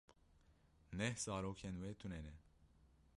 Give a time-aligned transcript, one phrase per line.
[0.97, 2.33] Neh zarokên we tune ne.